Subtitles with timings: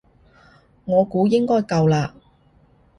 [0.85, 2.15] 我估應該夠啦